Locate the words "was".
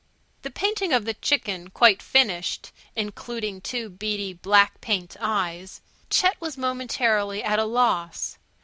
6.41-6.57